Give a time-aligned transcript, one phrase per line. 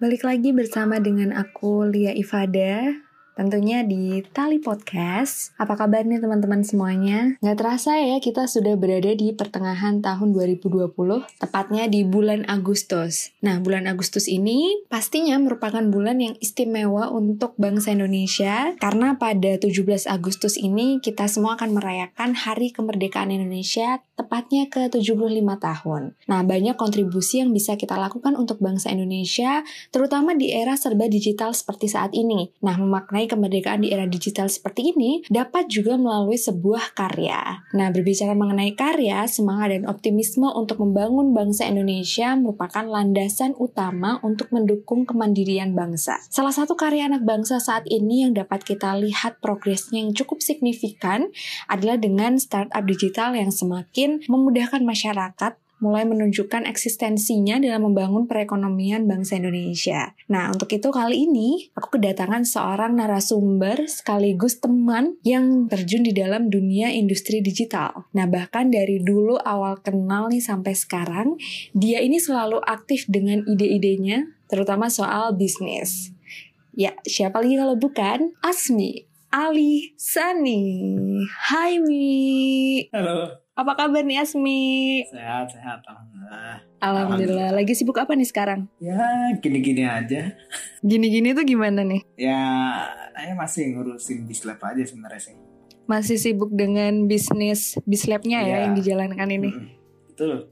[0.00, 2.88] Balik lagi bersama dengan aku Lia Ifada
[3.40, 5.56] Tentunya di Tali Podcast.
[5.56, 7.40] Apa kabar nih teman-teman semuanya?
[7.40, 10.92] Nggak terasa ya kita sudah berada di pertengahan tahun 2020,
[11.40, 13.32] tepatnya di bulan Agustus.
[13.40, 20.04] Nah, bulan Agustus ini pastinya merupakan bulan yang istimewa untuk bangsa Indonesia karena pada 17
[20.04, 25.16] Agustus ini kita semua akan merayakan Hari Kemerdekaan Indonesia tepatnya ke 75
[25.56, 26.12] tahun.
[26.28, 31.56] Nah, banyak kontribusi yang bisa kita lakukan untuk bangsa Indonesia, terutama di era serba digital
[31.56, 32.52] seperti saat ini.
[32.60, 37.64] Nah, memaknai kemerdekaan di era digital seperti ini dapat juga melalui sebuah karya.
[37.72, 44.50] Nah, berbicara mengenai karya, semangat dan optimisme untuk membangun bangsa Indonesia merupakan landasan utama untuk
[44.50, 46.18] mendukung kemandirian bangsa.
[46.28, 51.30] Salah satu karya anak bangsa saat ini yang dapat kita lihat progresnya yang cukup signifikan
[51.70, 59.40] adalah dengan startup digital yang semakin memudahkan masyarakat mulai menunjukkan eksistensinya dalam membangun perekonomian bangsa
[59.40, 60.12] Indonesia.
[60.28, 66.52] Nah, untuk itu kali ini aku kedatangan seorang narasumber sekaligus teman yang terjun di dalam
[66.52, 68.06] dunia industri digital.
[68.12, 71.40] Nah, bahkan dari dulu awal kenal nih sampai sekarang,
[71.72, 76.12] dia ini selalu aktif dengan ide-idenya, terutama soal bisnis.
[76.76, 80.86] Ya, siapa lagi kalau bukan Asmi Ali Sani.
[81.50, 82.86] Hai Mi.
[82.94, 83.49] Halo.
[83.60, 85.04] Apa kabar nih Asmi?
[85.12, 85.84] Sehat, sehat.
[85.84, 86.56] Alhamdulillah.
[86.80, 87.48] Alhamdulillah.
[87.52, 88.72] Lagi sibuk apa nih sekarang?
[88.80, 88.96] Ya,
[89.36, 90.32] gini-gini aja.
[90.80, 92.00] Gini-gini tuh gimana nih?
[92.16, 92.40] Ya,
[93.12, 95.36] saya masih ngurusin bislab aja sebenarnya sih.
[95.84, 98.56] Masih sibuk dengan bisnis bislabnya ya Iya.
[98.64, 99.50] yang dijalankan ini.
[99.52, 99.68] Mm-mm.
[100.08, 100.48] Betul.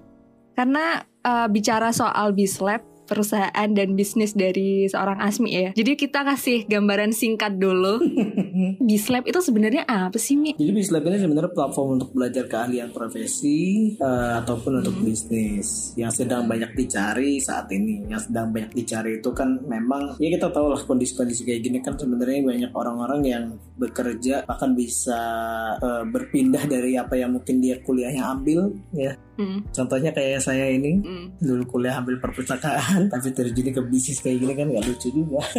[0.53, 5.71] Karena uh, bicara soal bislab, perusahaan dan bisnis dari seorang Asmi ya.
[5.73, 8.05] Jadi kita kasih gambaran singkat dulu.
[8.89, 10.53] Bislab itu sebenarnya apa sih Mi?
[10.53, 16.45] Jadi bislab ini sebenarnya platform untuk belajar keahlian profesi eh, ataupun untuk bisnis yang sedang
[16.45, 18.05] banyak dicari saat ini.
[18.13, 21.97] Yang sedang banyak dicari itu kan memang ya kita tahu lah kondisi-kondisi kayak gini kan
[21.97, 23.45] sebenarnya banyak orang-orang yang
[23.81, 25.21] bekerja bahkan bisa
[25.81, 29.17] eh, berpindah dari apa yang mungkin dia kuliahnya ambil ya.
[29.39, 29.63] Hmm.
[29.71, 31.27] Contohnya kayak saya ini Hmm.
[31.39, 35.39] dulu kuliah ambil perpustakaan tapi terjun ke bisnis kayak gini kan gak lucu juga.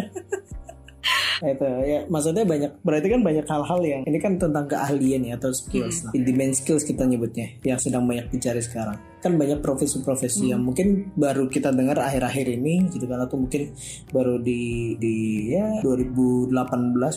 [1.39, 5.55] Itu ya maksudnya banyak berarti kan banyak hal-hal yang ini kan tentang keahlian ya atau
[5.55, 6.03] skills.
[6.03, 8.99] Lah demand skills kita nyebutnya yang sedang banyak dicari sekarang.
[9.23, 13.71] Kan banyak profesi-profesi yang mungkin baru kita dengar akhir-akhir ini gitu kan atau mungkin
[14.11, 15.15] baru di di
[15.55, 16.51] ya 2018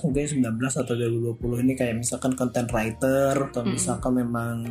[0.07, 4.63] mungkin 19 atau 2020 ini kayak misalkan content writer atau misalkan memang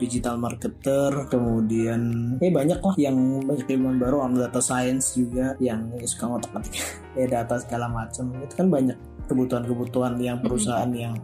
[0.00, 2.00] digital marketer kemudian
[2.40, 6.74] ya banyak lah yang banyak ilmuwan baru orang data science juga yang suka ngotak atik
[7.20, 8.32] ya data segala macam.
[8.40, 8.96] Itu kan banyak
[9.30, 11.14] kebutuhan-kebutuhan yang perusahaan yang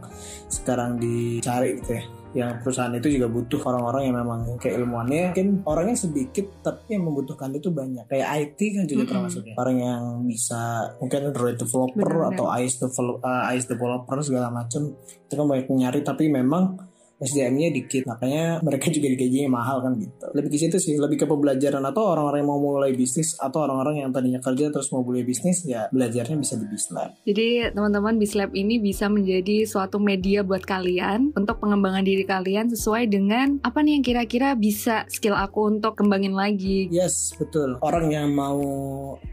[0.47, 2.05] sekarang dicari gitu ya.
[2.37, 7.09] Yang perusahaan itu juga butuh orang-orang yang memang kayak ilmuannya mungkin orangnya sedikit tapi yang
[7.09, 8.05] membutuhkan itu banyak.
[8.07, 9.11] Kayak IT kan juga Mm-mm.
[9.11, 9.55] termasuk ya.
[9.57, 12.37] Orang yang bisa mungkin Android developer Benar-benar.
[12.37, 14.83] atau iOS developer, iOS developer segala macam.
[15.01, 16.77] Itu kan banyak nyari tapi memang
[17.21, 21.27] SDM-nya dikit makanya mereka juga digajinya mahal kan gitu lebih ke situ sih lebih ke
[21.27, 25.25] pembelajaran atau orang-orang yang mau mulai bisnis atau orang-orang yang tadinya kerja terus mau mulai
[25.25, 30.63] bisnis ya belajarnya bisa di Bislab Jadi teman-teman Bislab ini bisa menjadi suatu media buat
[30.63, 35.97] kalian untuk pengembangan diri kalian sesuai dengan apa nih yang kira-kira bisa skill aku untuk
[35.99, 36.87] kembangin lagi.
[36.93, 37.81] Yes, betul.
[37.83, 38.61] Orang yang mau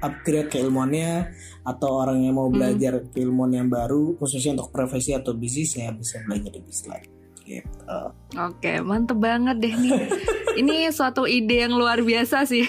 [0.02, 1.30] upgrade keilmuannya
[1.64, 6.24] atau orang yang mau belajar keilmuan yang baru, khususnya untuk profesi atau bisnis, ya bisa
[6.26, 7.13] belajar di Bislab.
[7.44, 8.00] Gitu.
[8.40, 10.02] Oke, mantep banget deh nih.
[10.60, 12.66] Ini suatu ide yang luar biasa sih.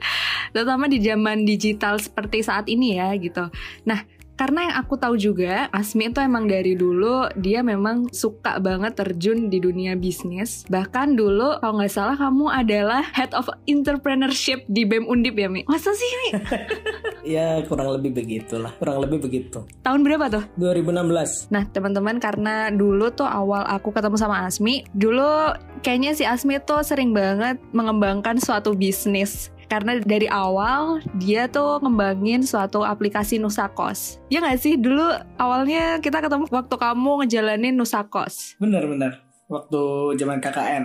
[0.52, 3.46] Terutama di zaman digital seperti saat ini ya gitu.
[3.86, 4.02] Nah,
[4.38, 9.50] karena yang aku tahu juga, Asmi itu emang dari dulu dia memang suka banget terjun
[9.50, 10.62] di dunia bisnis.
[10.70, 15.66] Bahkan dulu kalau nggak salah kamu adalah head of entrepreneurship di BEM Undip ya Mi?
[15.66, 16.28] Masa sih Mi?
[17.28, 19.60] Ya kurang lebih begitulah, kurang lebih begitu.
[19.84, 20.44] Tahun berapa tuh?
[20.56, 21.52] 2016.
[21.52, 25.52] Nah teman-teman karena dulu tuh awal aku ketemu sama Asmi Dulu
[25.84, 32.42] kayaknya si Asmi tuh sering banget mengembangkan suatu bisnis karena dari awal dia tuh ngembangin
[32.42, 34.18] suatu aplikasi Nusakos.
[34.32, 34.74] Ya nggak sih?
[34.80, 35.04] Dulu
[35.36, 38.56] awalnya kita ketemu waktu kamu ngejalanin Nusakos.
[38.56, 39.20] Bener-bener.
[39.48, 39.80] Waktu
[40.20, 40.84] zaman KKN.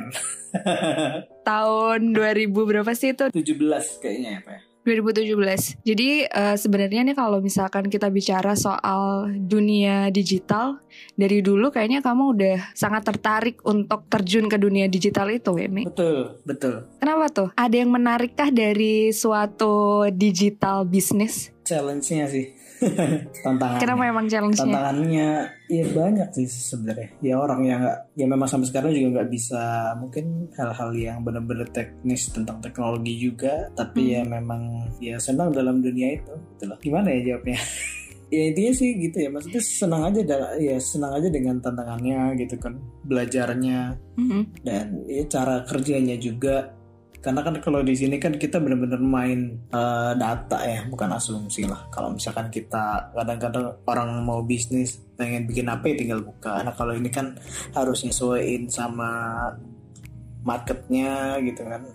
[1.50, 3.27] Tahun 2000 berapa sih itu?
[3.27, 4.73] 17 kayaknya ya Pak.
[4.85, 5.00] Ya?
[5.00, 5.83] 2017.
[5.88, 10.83] Jadi eh, sebenarnya nih kalau misalkan kita bicara soal dunia digital,
[11.15, 15.88] dari dulu kayaknya kamu udah sangat tertarik untuk terjun ke dunia digital itu, ya, Mi?
[15.88, 16.88] Betul, betul.
[17.00, 17.50] Kenapa tuh?
[17.56, 21.51] Ada yang menarikkah dari suatu digital bisnis?
[21.63, 22.62] Challenge-nya sih.
[23.44, 23.81] Tantangannya.
[23.81, 24.63] Kenapa emang challenge-nya?
[24.63, 25.30] tantangannya
[25.71, 27.09] ya banyak sih sebenarnya.
[27.24, 29.63] Ya orang yang nggak ya memang sampai sekarang juga nggak bisa
[29.97, 36.19] mungkin hal-hal yang benar-benar teknis tentang teknologi juga tapi ya memang ya senang dalam dunia
[36.19, 36.77] itu gitu loh.
[36.81, 37.59] Gimana ya jawabnya?
[38.33, 40.25] Ya intinya sih gitu ya maksudnya senang aja
[40.57, 43.94] ya senang aja dengan tantangannya gitu kan belajarnya.
[44.18, 44.65] Mhm.
[44.65, 46.74] dan ya cara kerjanya juga
[47.24, 51.88] karena kan kalau di sini kan kita benar-benar main eh, data ya bukan asumsi lah.
[51.88, 56.60] Kalau misalkan kita kadang-kadang orang mau bisnis pengen bikin apa ya tinggal buka.
[56.68, 57.40] Nah kalau ini kan
[57.72, 59.40] harus nyesuaiin sama
[60.44, 61.88] marketnya gitu kan.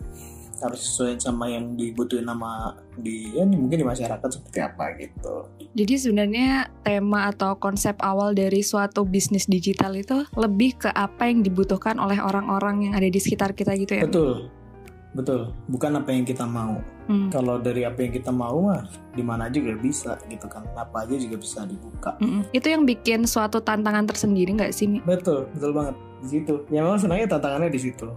[0.58, 5.44] Harus sesuaiin sama yang dibutuhin sama di ya mungkin di masyarakat seperti apa gitu.
[5.76, 11.44] Jadi sebenarnya tema atau konsep awal dari suatu bisnis digital itu lebih ke apa yang
[11.44, 14.08] dibutuhkan oleh orang-orang yang ada di sekitar kita gitu ya.
[14.08, 14.57] betul
[15.16, 15.52] betul.
[15.68, 16.76] Bukan apa yang kita mau.
[17.08, 17.32] Hmm.
[17.32, 18.84] kalau dari apa yang kita mau mah
[19.16, 20.60] di mana juga bisa gitu kan.
[20.76, 22.12] Apa aja juga bisa dibuka.
[22.20, 22.52] Mm-mm.
[22.52, 25.00] Itu yang bikin suatu tantangan tersendiri nggak sih, Mi?
[25.00, 25.96] betul betul banget.
[26.20, 26.54] Di situ.
[26.68, 28.12] Ya memang senangnya tantangannya di situ.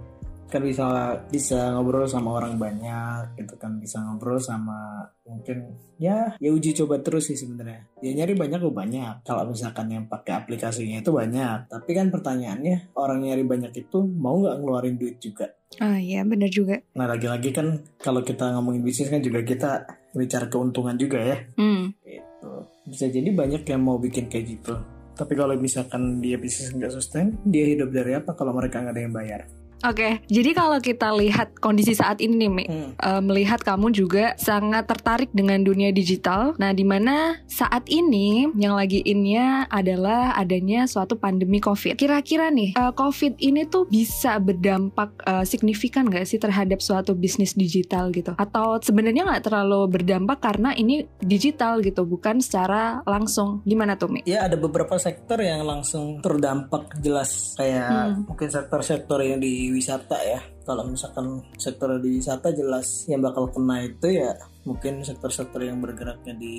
[0.52, 0.84] Kan bisa
[1.32, 3.80] bisa ngobrol sama orang banyak gitu kan.
[3.80, 7.88] Bisa ngobrol sama mungkin ya ya uji coba terus sih sebenarnya.
[8.04, 9.24] Ya nyari banyak gue banyak.
[9.24, 11.72] Kalau misalkan yang pakai aplikasinya itu banyak.
[11.72, 16.48] Tapi kan pertanyaannya orang nyari banyak itu mau nggak ngeluarin duit juga Ah iya, bener
[16.48, 16.84] juga.
[16.92, 19.70] nah lagi-lagi kan kalau kita ngomongin bisnis kan juga kita
[20.12, 21.96] bicara keuntungan juga ya Hmm.
[22.02, 22.52] gitu
[22.84, 24.76] bisa jadi banyak yang mau bikin kayak gitu
[25.14, 29.02] tapi kalau misalkan dia bisnis nggak sustain dia hidup dari apa kalau mereka nggak ada
[29.02, 29.42] yang bayar
[29.82, 32.92] Oke, jadi kalau kita lihat kondisi saat ini nih, Mi, Hmm.
[32.94, 36.54] eh, melihat kamu juga sangat tertarik dengan dunia digital.
[36.62, 41.98] Nah, di mana saat ini yang lagi innya adalah adanya suatu pandemi COVID.
[41.98, 47.58] Kira-kira nih, eh, COVID ini tuh bisa berdampak eh, signifikan nggak sih terhadap suatu bisnis
[47.58, 48.38] digital gitu?
[48.38, 53.66] Atau sebenarnya nggak terlalu berdampak karena ini digital gitu, bukan secara langsung?
[53.66, 54.22] Gimana tuh, Mi?
[54.24, 58.30] ya ada beberapa sektor yang langsung terdampak jelas kayak Hmm.
[58.30, 60.40] mungkin sektor-sektor yang di wisata ya.
[60.62, 66.38] Kalau misalkan sektor di wisata jelas yang bakal kena itu ya mungkin sektor-sektor yang bergeraknya
[66.38, 66.56] di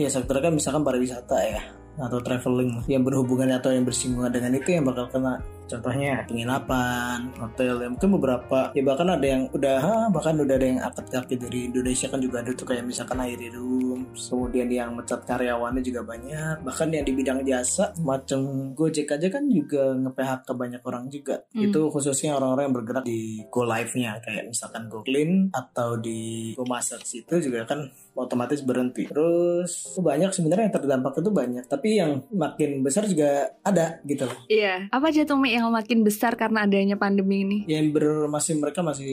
[0.00, 1.60] ya sektor kan misalkan pariwisata ya
[2.00, 7.74] atau traveling yang berhubungan atau yang bersinggungan dengan itu yang bakal kena contohnya penginapan hotel
[7.82, 11.34] ya mungkin beberapa ya bahkan ada yang udah ah, bahkan udah ada yang akad kaki
[11.38, 16.02] dari Indonesia kan juga ada tuh kayak misalkan Airi Room kemudian yang mecat karyawannya juga
[16.04, 21.44] banyak bahkan yang di bidang jasa macam Gojek aja kan juga nge-PHK banyak orang juga
[21.52, 21.68] Hmm.
[21.68, 26.64] itu khususnya orang-orang yang bergerak di Go Live-nya kayak misalkan Go Clean atau di Go
[26.64, 29.08] Masak situ juga kan otomatis berhenti.
[29.08, 34.36] Terus banyak sebenarnya yang terdampak itu banyak, tapi yang makin besar juga ada gitu loh.
[34.48, 34.88] Iya.
[34.92, 37.58] Apa aja tuh, Mi, yang makin besar karena adanya pandemi ini?
[37.68, 39.12] Yang ber masih mereka masih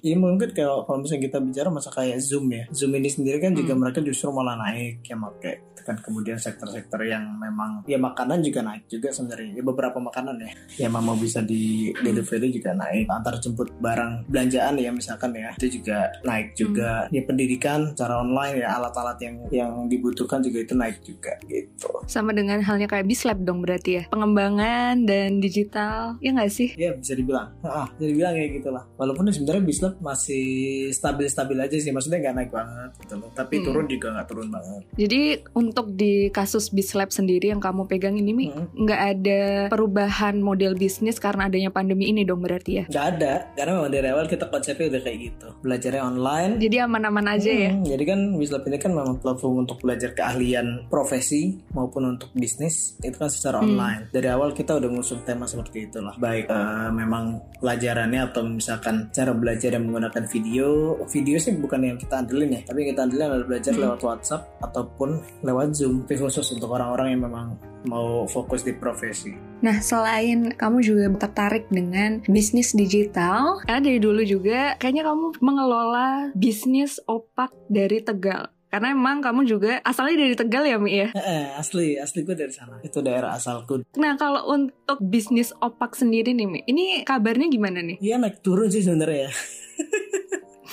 [0.00, 2.64] ya mungkin kalau kalau misalnya kita bicara masa kayak Zoom ya.
[2.72, 3.82] Zoom ini sendiri kan juga Hmm.
[3.84, 8.88] mereka justru malah naik ya pakai kan kemudian sektor-sektor yang memang ya makanan juga naik
[8.88, 10.50] juga sebenarnya ya beberapa makanan ya
[10.80, 15.76] yang memang bisa di delivery juga naik antar jemput barang belanjaan ya misalkan ya itu
[15.80, 20.96] juga naik juga ya pendidikan secara online ya alat-alat yang yang dibutuhkan juga itu naik
[21.04, 24.02] juga gitu Sama dengan halnya kayak Bislab dong berarti ya.
[24.08, 26.68] Pengembangan dan digital, ya nggak sih?
[26.74, 30.44] ya bisa dibilang ah bisa dibilang kayak gitulah walaupun sebenarnya Bislab masih
[30.90, 33.64] stabil-stabil aja sih maksudnya nggak naik banget gitu loh tapi Hmm.
[33.64, 35.20] turun juga nggak turun banget Jadi
[35.54, 38.68] untuk di kasus Bislab sendiri yang kamu pegang ini, Mi, Hmm.
[38.76, 42.84] nggak ada perubahan model bisnis karena adanya pandemi ini dong berarti ya?
[42.86, 47.26] nggak ada karena memang dari awal kita konsepnya udah kayak gitu belajarnya online Jadi aman-aman
[47.30, 47.70] aja ya?
[47.72, 52.96] Hmm, Jadi kan Bislab ini kan memang platform untuk belajar keahlian profesi maupun untuk bisnis
[53.00, 53.72] itu kan secara Hmm.
[53.72, 54.02] online.
[54.10, 56.14] Dari awal kita udah ngusung tema seperti itulah.
[56.20, 61.00] Baik eh, memang pelajarannya atau misalkan cara belajar yang menggunakan video.
[61.08, 63.82] Video sih bukan yang kita andelin ya, tapi yang kita andelin adalah belajar Hmm.
[63.88, 65.10] lewat WhatsApp ataupun
[65.42, 66.04] lewat Zoom.
[66.04, 69.34] Tapi khusus untuk orang-orang yang memang mau fokus di profesi.
[69.60, 76.32] Nah, selain kamu juga tertarik dengan bisnis digital, karena dari dulu juga kayaknya kamu mengelola
[76.36, 78.53] bisnis opak dari Tegal.
[78.74, 81.14] Karena emang kamu juga asalnya dari Tegal ya, Mi ya?
[81.14, 82.82] Eh, asli asli gue dari sana.
[82.82, 83.86] Itu daerah asalku.
[83.94, 88.02] Nah, kalau untuk bisnis opak sendiri nih, Mi, ini kabarnya gimana nih?
[88.02, 89.32] Iya naik turun sih sebenarnya ya.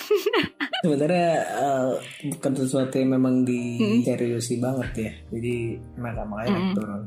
[0.84, 1.92] sebenarnya eh,
[2.34, 5.12] bukan sesuatu yang memang diseriusi banget ya.
[5.38, 6.76] Jadi makanya makanya Mm-mm.
[6.78, 7.02] turun.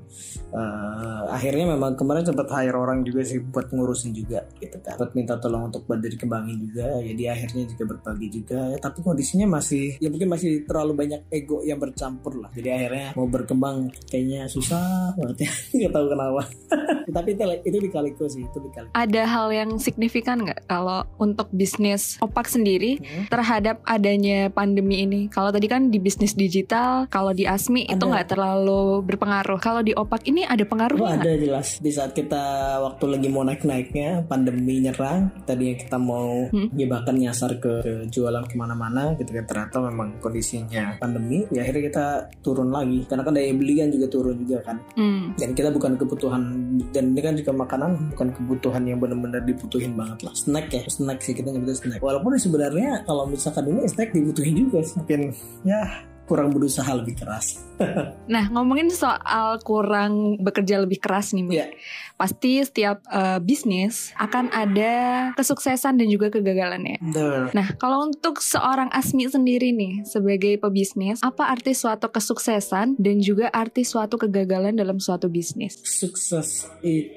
[0.55, 4.95] Eh, akhirnya memang kemarin sempat hire orang juga sih buat ngurusin juga gitu kan.
[4.95, 6.87] Sempat minta tolong untuk bantu dikembangin juga.
[7.03, 8.61] Jadi akhirnya juga berbagi juga.
[8.75, 12.51] Ya, tapi kondisinya masih ya mungkin masih terlalu banyak ego yang bercampur lah.
[12.55, 15.53] Jadi akhirnya mau berkembang kayaknya susah banget ya.
[15.83, 16.43] Nggak tahu kenapa.
[17.17, 18.93] tapi itu itu dikaliku sih itu dikaliku.
[18.95, 23.25] Ada hal yang signifikan nggak kalau untuk bisnis opak sendiri Hmm.
[23.26, 25.21] terhadap adanya pandemi ini?
[25.26, 28.11] Kalau tadi kan di bisnis digital, kalau di Asmi itu Ada.
[28.11, 29.59] nggak terlalu berpengaruh.
[29.59, 31.25] Kalau di Opak ini ada Oh, pengaruhnya nggak?
[31.25, 32.43] ada jelas di saat kita
[32.81, 36.69] waktu lagi mau naik-naiknya pandemi nyerang tadinya kita mau Hmm.
[36.73, 41.83] jebakan nyasar ke, ke jualan ke mana-mana gitu kan ternyata memang kondisinya pandemi ya akhirnya
[41.85, 42.05] kita
[42.41, 45.33] turun lagi karena kan daya beli kan juga turun juga kan Hmm.
[45.35, 46.43] dan kita bukan kebutuhan
[46.91, 51.21] dan ini kan juga makanan bukan kebutuhan yang benar-benar dibutuhin banget lah snack ya snack
[51.21, 52.74] sih kita nyebutnya snack walaupun sebenarnya
[53.07, 54.99] kalau misalkan ini snack dibutuhin juga sih.
[54.99, 55.21] mungkin
[55.62, 57.61] ya kurang berusaha lebih keras
[58.35, 61.45] Nah, ngomongin soal kurang bekerja lebih keras nih.
[61.50, 61.66] Iya.
[62.14, 64.95] Pasti setiap eh, bisnis akan ada
[65.35, 67.02] kesuksesan dan juga kegagalannya.
[67.02, 67.50] Betul.
[67.52, 73.50] Nah, kalau untuk seorang Asmi sendiri nih, sebagai pebisnis, apa arti suatu kesuksesan dan juga
[73.50, 75.76] arti suatu kegagalan dalam suatu bisnis?
[75.85, 77.11] sukses itu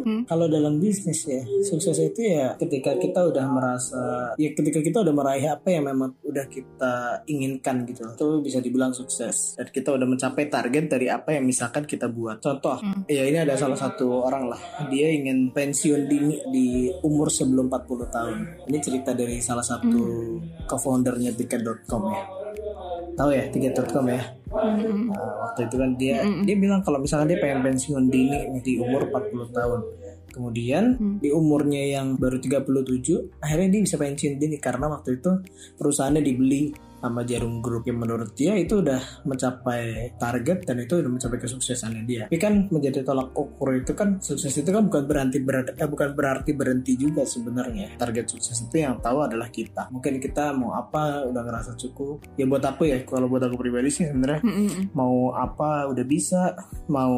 [0.00, 0.22] Hmm.
[0.24, 4.02] kalau dalam bisnis ya sukses itu ya ketika kita udah merasa
[4.40, 8.92] ya ketika kita udah meraih apa yang memang udah kita inginkan gitu itu bisa dibilang
[8.94, 9.54] sukses.
[9.58, 12.40] Dan kita udah mencapai target dari apa yang misalkan kita buat.
[12.40, 13.04] Contoh Hmm.
[13.10, 14.60] ya ini ada salah satu orang lah.
[14.88, 18.38] Dia ingin pensiun dini di umur sebelum 40 tahun.
[18.70, 20.02] Ini cerita dari salah satu
[20.64, 22.39] co-foundernya tiket.com ya
[23.20, 25.14] tahu ya tiket.com ya Hmm.
[25.14, 26.42] Nah, waktu itu kan dia Mm-mm.
[26.42, 29.80] dia bilang kalau misalnya dia pengen pensiun dini di umur 40 tahun.
[30.30, 31.16] Kemudian Hmm.
[31.22, 35.30] di umurnya yang baru 37 akhirnya dia bisa pensiun dini karena waktu itu
[35.74, 41.10] perusahaannya dibeli sama Jarum Group yang menurut dia itu udah mencapai target dan itu udah
[41.10, 42.22] mencapai kesuksesannya dia.
[42.28, 46.12] Tapi kan menjadi tolak ukur itu kan sukses itu kan bukan berarti berarti eh, bukan
[46.12, 47.96] berarti berhenti juga sebenarnya.
[47.96, 49.88] Target sukses itu yang tahu adalah kita.
[49.90, 52.22] Mungkin kita mau apa udah ngerasa cukup.
[52.36, 54.88] Ya buat apa ya kalau buat aku pribadi sih sebenarnya Hmm.
[54.96, 56.56] mau apa udah bisa
[56.88, 57.14] mau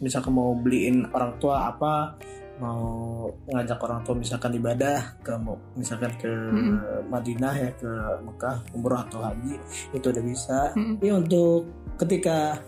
[0.00, 2.18] misalkan mau beliin orang tua apa
[2.62, 5.34] mau ngajak orang tua misalkan ibadah ke
[5.74, 7.10] misalkan ke Mm-mm.
[7.10, 7.90] Madinah ya ke
[8.22, 9.58] Mekah umroh atau haji
[9.90, 11.02] itu udah bisa Mm-mm.
[11.02, 11.66] ya untuk
[11.98, 12.62] ketika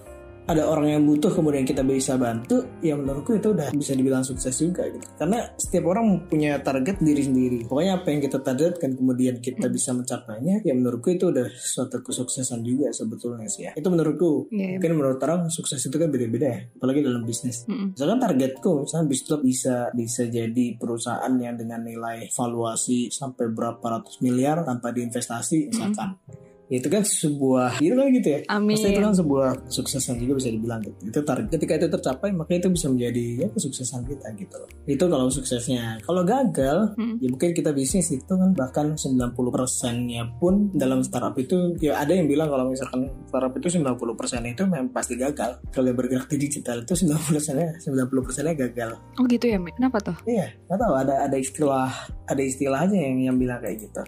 [0.47, 4.55] ada orang yang butuh kemudian kita bisa bantu ya menurutku itu udah bisa dibilang sukses
[4.55, 5.03] juga gitu.
[5.19, 7.59] Karena setiap orang punya target diri sendiri.
[7.67, 12.63] Pokoknya apa yang kita targetkan kemudian kita bisa mencapainya ya menurutku itu udah suatu kesuksesan
[12.63, 13.73] juga sebetulnya sih ya.
[13.75, 14.49] Itu menurutku.
[14.55, 14.71] Iya, iya.
[14.79, 17.67] mungkin menurut orang sukses itu kan beda-beda ya apalagi dalam bisnis.
[17.67, 17.99] Mm-mm.
[17.99, 24.23] misalkan targetku misalnya bisnis bisa bisa jadi perusahaan yang dengan nilai valuasi sampai berapa ratus
[24.23, 26.15] miliar tanpa diinvestasi misalkan.
[26.31, 28.75] Ya, itu kan sebuah itu kan gitu ya Amin.
[28.75, 30.99] Pasti itu kan sebuah kesuksesan juga bisa dibilang gitu.
[31.07, 31.47] Itu target.
[31.55, 34.69] Ketika itu tercapai, maka itu bisa menjadi ya kesuksesan kita gitu loh.
[34.83, 36.03] Itu kalau suksesnya.
[36.03, 37.23] Kalau gagal, Mm.
[37.23, 42.27] ya mungkin kita bisnis itu kan bahkan 90%-nya pun dalam startup itu ya ada yang
[42.27, 45.63] bilang kalau misalkan startup itu 90% itu memang pasti gagal.
[45.71, 48.91] Kalau yang bergerak di digital itu 90%-nya 90%-nya gagal.
[49.19, 49.59] Oh gitu ya?
[49.63, 50.17] Kenapa tuh?
[50.27, 51.91] Iya, nggak tahu ada ada istilah
[52.27, 54.03] ada istilahnya yang yang bilang kayak gitu.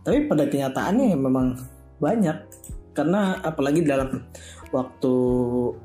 [0.00, 1.46] Tapi pada kenyataannya memang
[2.00, 2.36] banyak
[2.96, 4.26] karena apalagi dalam
[4.70, 5.12] waktu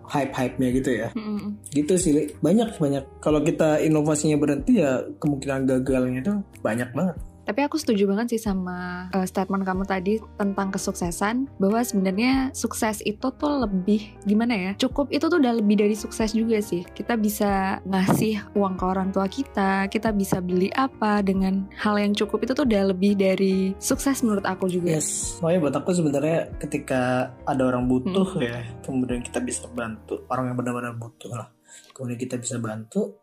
[0.10, 1.10] hype-hype-nya gitu ya.
[1.18, 1.58] Mm-mm.
[1.74, 3.04] Gitu sih, banyak banyak.
[3.22, 7.18] Kalau kita inovasinya berhenti ya kemungkinan gagalnya itu banyak banget.
[7.46, 13.06] Tapi aku setuju banget sih sama uh, statement kamu tadi tentang kesuksesan bahwa sebenarnya sukses
[13.06, 14.72] itu tuh lebih gimana ya?
[14.82, 16.82] Cukup itu tuh udah lebih dari sukses juga sih.
[16.82, 22.18] Kita bisa ngasih uang ke orang tua kita, kita bisa beli apa dengan hal yang
[22.18, 24.98] cukup itu tuh udah lebih dari sukses menurut aku juga.
[24.98, 30.50] Yes, makanya buat aku sebenarnya ketika ada orang butuh ya, kemudian kita bisa bantu orang
[30.50, 31.48] yang benar-benar butuh lah,
[31.94, 33.22] kemudian kita bisa bantu,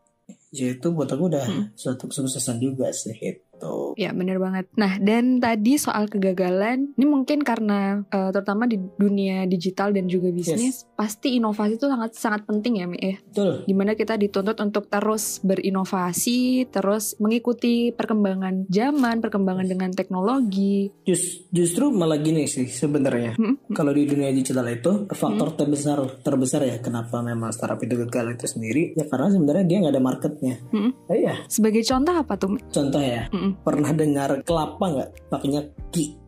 [0.54, 1.64] ya itu buat aku udah Hmm.
[1.74, 3.16] suatu kesuksesan juga sih
[3.62, 3.94] itu.
[3.94, 4.66] Ya bener banget.
[4.74, 10.34] Nah dan tadi soal kegagalan, ini mungkin karena uh, terutama di dunia digital dan juga
[10.34, 13.18] bisnis, pasti inovasi itu sangat sangat penting ya Mi ya.
[13.18, 13.66] Betul.
[13.66, 20.94] Di mana kita dituntut untuk terus berinovasi, terus mengikuti perkembangan zaman, perkembangan dengan teknologi.
[21.02, 23.34] Just, justru malah gini sih sebenarnya.
[23.34, 28.38] Hmm, Kalau di dunia digital itu faktor terbesar terbesar ya kenapa memang startup itu gagal
[28.38, 30.54] itu sendiri ya karena sebenarnya dia nggak ada marketnya.
[30.70, 30.94] Hmm.
[31.10, 31.34] Ya, iya.
[31.50, 32.54] Sebagai contoh apa tuh?
[32.54, 32.62] Mi?
[32.70, 33.66] Contoh ya, Mm-mm.
[33.66, 35.10] pernah dengar kelapa nggak?
[35.26, 36.21] Pakainya ki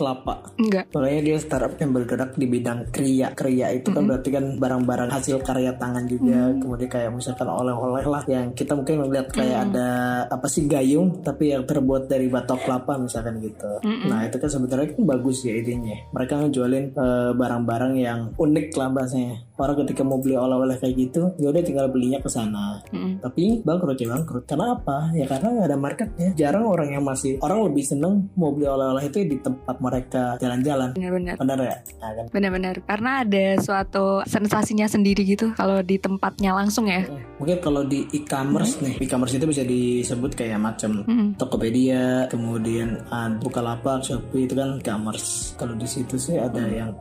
[0.00, 0.56] kelapa.
[0.56, 0.88] Enggak.
[0.96, 3.36] Makanya dia startup yang bergerak di bidang kriya.
[3.36, 6.56] Kriya itu kan berarti kan barang-barang hasil karya tangan juga.
[6.56, 9.88] Kemudian kayak misalkan oleh-oleh lah yang kita mungkin melihat kayak ada
[10.32, 13.68] apa sih gayung tapi yang terbuat dari batok kelapa misalkan gitu.
[13.84, 16.08] Nah itu kan sebenarnya kan bagus ya idenya.
[16.16, 19.36] Mereka ngejualin eh, barang-barang yang unik lah bahasanya.
[19.60, 23.20] Orang ketika mau beli oleh-oleh kayak gitu ya udah tinggal belinya ke sana Mm-mm.
[23.20, 27.36] tapi bangkrut ya bangkrut karena apa ya karena nggak ada marketnya jarang orang yang masih
[27.44, 31.34] orang lebih seneng mau beli oleh-oleh itu di tempat mereka jalan-jalan Benar-benar.
[31.36, 32.74] benar ya nah, kan Benar-benar.
[32.86, 37.04] Karena ada suatu sensasinya sendiri gitu kalau di tempatnya langsung ya.
[37.36, 41.36] mungkin kalau di e-commerce nih e-commerce itu bisa disebut kayak macam Mm-mm.
[41.36, 45.52] Tokopedia, kemudian uh, Bukalapak, Shopee itu kan e-commerce.
[45.56, 46.92] Kalau di situ sih ada yang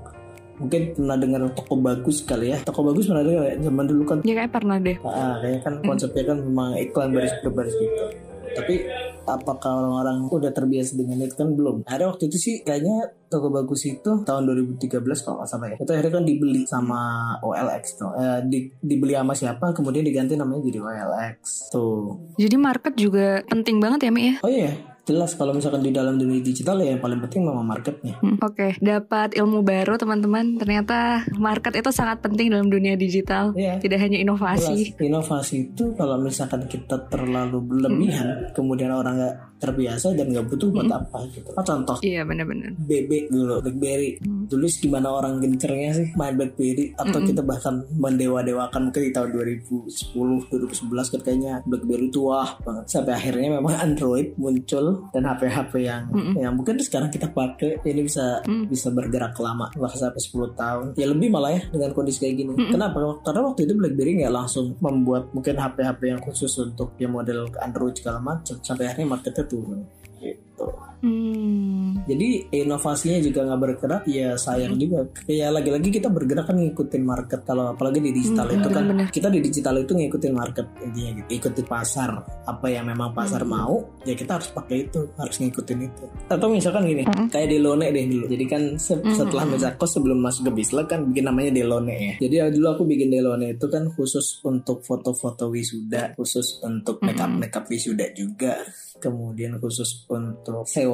[0.60, 2.60] mungkin pernah dengar toko bagus kali ya.
[2.62, 3.56] Toko bagus pernah dengar ya?
[3.60, 4.96] Zaman dulu kan, Ya kayak pernah deh.
[5.02, 8.06] ah, kayaknya kan konsepnya kan memang iklan baris berbaris gitu.
[8.50, 8.82] Tapi
[9.24, 11.86] apakah orang-orang udah terbiasa dengan itu kan belum.
[11.86, 14.90] Ada waktu itu sih kayaknya toko bagus itu tahun 2013
[15.22, 15.78] kalau nggak salah ya.
[15.78, 17.00] Itu akhirnya kan dibeli sama
[17.40, 18.10] OLX tuh.
[18.12, 21.70] Eh, di- dibeli sama siapa kemudian diganti namanya jadi OLX.
[21.70, 22.34] Tuh.
[22.36, 24.36] Jadi market juga penting banget ya Mi ya.
[24.42, 24.74] Oh iya,
[25.10, 28.22] jelas kalau misalkan di dalam dunia digital ya yang paling penting memang marketnya.
[28.22, 30.62] Hmm, Oke, dapat ilmu baru teman-teman.
[30.62, 33.58] Ternyata market itu sangat penting dalam dunia digital.
[33.58, 33.82] Iya.
[33.82, 34.94] Tidak hanya inovasi.
[34.94, 40.72] Jelas, inovasi itu kalau misalkan kita terlalu berlebihan, kemudian orang nggak terbiasa dan nggak butuh
[40.72, 41.52] buat apa gitu.
[41.52, 42.72] Nah, contoh Iya benar-benar.
[42.80, 44.24] BB dulu, BlackBerry.
[44.24, 50.50] Dulu gimana orang gencernya sih main BlackBerry atau kita bahkan mendewa-dewakan mungkin di tahun 2010,
[50.50, 52.86] 2011 kan kayaknya BlackBerry itu wah banget.
[52.88, 56.04] Sampai akhirnya memang Android muncul dan HP-HP yang
[56.40, 58.40] yang mungkin sekarang kita pakai ini bisa
[58.72, 60.86] bisa bergerak lama bahkan sampai 10 tahun.
[60.96, 62.54] Ya lebih malah ya dengan kondisi kayak gini.
[62.72, 63.20] Kenapa?
[63.28, 67.94] Karena waktu itu BlackBerry nggak langsung membuat mungkin HP-HP yang khusus untuk yang model Android
[67.98, 68.56] segala macam.
[68.64, 69.84] Sampai akhirnya marketnya turun.
[70.22, 70.68] Gitu.
[71.00, 72.04] Hmm.
[72.04, 75.08] Jadi inovasinya juga nggak bergerak, ya sayang juga.
[75.24, 77.40] Kayak lagi-lagi kita bergerak kan ngikutin market.
[77.48, 81.30] Kalau apalagi di digital itu kan kita di digital itu ngikutin market intinya gitu.
[81.40, 82.10] Ikutin pasar.
[82.44, 86.06] Apa yang memang pasar mau, ya kita harus pakai itu, harus ngikutin itu.
[86.28, 88.26] Atau misalkan gini, kayak Delone deh dulu.
[88.28, 92.14] Jadi kan se- setelah Mezakos sebelum masuk ke Bislek kan bikin namanya Delone ya.
[92.20, 97.32] Jadi ya dulu aku bikin Delone itu kan khusus untuk foto-foto wisuda, khusus untuk makeup
[97.32, 98.60] makeup wisuda juga
[99.00, 100.89] kemudian khusus untuk sewa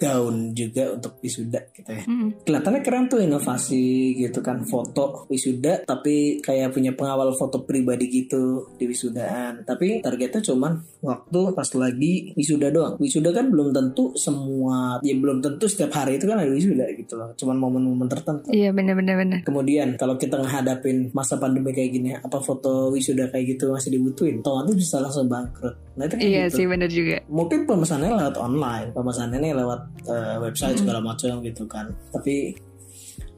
[0.00, 2.02] gaun juga untuk wisuda gitu ya.
[2.04, 2.34] Hmm.
[2.44, 8.72] Kelihatannya keren tuh inovasi gitu kan foto wisuda tapi kayak punya pengawal foto pribadi gitu
[8.76, 9.64] di wisudaan.
[9.64, 10.72] Tapi targetnya cuman
[11.04, 12.94] waktu pas lagi wisuda doang.
[13.00, 17.14] Wisuda kan belum tentu semua ya belum tentu setiap hari itu kan ada wisuda gitu
[17.16, 17.32] loh.
[17.36, 18.48] Cuman momen-momen tertentu.
[18.50, 19.40] Iya benar-benar benar.
[19.44, 24.40] Kemudian kalau kita menghadapin masa pandemi kayak gini, apa foto wisuda kayak gitu masih dibutuhin?
[24.40, 25.74] Otomatis bisa langsung bangkrut.
[25.96, 26.56] Nah itu kayak Iya gitu.
[26.56, 27.16] sih benar juga.
[27.28, 31.90] Mungkin pemesannya lewat online, pemesannya lewat eh, website segala macam gitu kan.
[32.14, 32.54] Tapi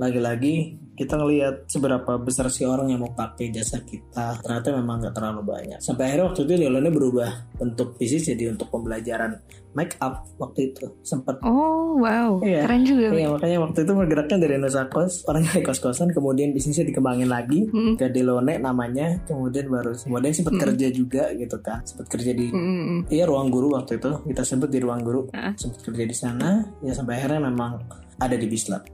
[0.02, 0.54] lagi-lagi
[0.92, 4.38] kita ngelihat seberapa besar sih orang yang mau pakai jasa kita.
[4.44, 5.80] Ternyata memang nggak terlalu banyak.
[5.80, 9.40] Sampai akhirnya waktu itu Leolone berubah bentuk bisnis jadi untuk pembelajaran
[9.72, 10.92] make up waktu itu.
[11.00, 12.68] Sempat Oh wow, Iya.
[12.68, 13.08] keren juga.
[13.08, 17.72] Iya makanya waktu itu bergeraknya dari Nusa Kos orang yang kos-kosan kemudian bisnisnya dikembangin lagi
[17.72, 17.96] Mm.
[17.96, 19.16] ke Delone namanya.
[19.24, 21.80] Kemudian baru kemudian sempat kerja juga gitu kan.
[21.88, 23.00] Sempat kerja di Mm, mm, mm.
[23.08, 24.12] Iya ruang guru waktu itu.
[24.28, 25.24] Kita sebut di ruang guru.
[25.32, 25.56] Ah.
[25.56, 26.68] sempat kerja di sana.
[26.84, 27.80] Ya sampai akhirnya memang
[28.20, 28.84] ada di Bislab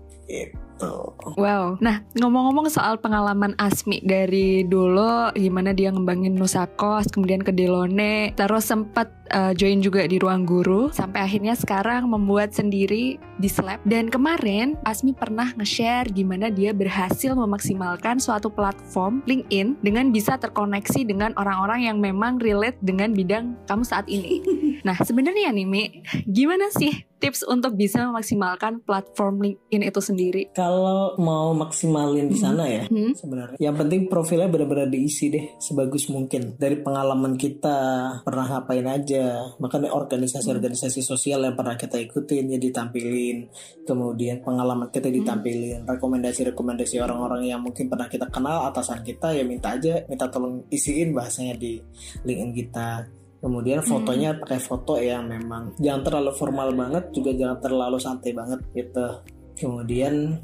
[0.79, 1.77] itu Wow.
[1.83, 8.71] Nah, ngomong-ngomong soal pengalaman Asmi dari dulu gimana dia ngembangin Nusakos, kemudian ke Delone, terus
[8.71, 13.83] sempat uh, join juga di ruang guru sampai akhirnya sekarang membuat sendiri di Slab.
[13.85, 21.05] Dan kemarin Asmi pernah nge-share gimana dia berhasil memaksimalkan suatu platform LinkedIn dengan bisa terkoneksi
[21.05, 24.41] dengan orang-orang yang memang relate dengan bidang kamu saat ini.
[24.87, 30.43] Nah, sebenarnya nih Mi, gimana sih tips untuk bisa memaksimalkan platform LinkedIn itu sendiri?
[30.55, 30.68] kalau
[31.17, 33.13] mau maksimalin di sana ya Hmm?
[33.15, 33.57] sebenarnya.
[33.61, 36.57] Yang penting profilnya benar-benar diisi deh sebagus mungkin.
[36.57, 37.79] Dari pengalaman kita
[38.23, 39.57] pernah ngapain aja.
[39.61, 43.49] Makanya organisasi-organisasi sosial yang pernah kita ikutin ya ditampilin.
[43.85, 45.85] Kemudian pengalaman kita ditampilin.
[45.85, 51.13] Rekomendasi-rekomendasi orang-orang yang mungkin pernah kita kenal atasan kita ya minta aja minta tolong isiin
[51.13, 51.81] bahasanya di
[52.25, 53.05] LinkedIn kita.
[53.39, 58.59] Kemudian fotonya pakai foto yang memang jangan terlalu formal banget, juga jangan terlalu santai banget
[58.75, 59.07] gitu.
[59.59, 60.39] Kemudian,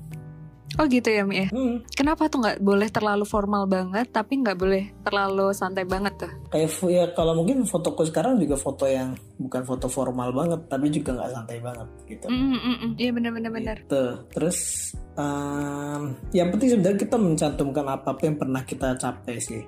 [0.75, 1.49] Oh gitu ya Mi ya?
[1.55, 6.33] hmm, Kenapa tuh nggak boleh terlalu formal banget tapi nggak boleh terlalu santai banget tuh?
[6.51, 10.87] kayak fo- ya kalau mungkin fotoku sekarang juga foto yang bukan foto formal banget, tapi
[10.95, 12.27] juga nggak santai banget gitu.
[12.31, 12.93] Mm, mm, mm, mm.
[13.03, 13.77] Iya benar-benar benar.
[13.83, 14.05] Gitu.
[14.31, 14.59] Terus
[15.19, 19.63] em, yang penting sebenarnya kita mencantumkan apa apa yang pernah kita capai sih.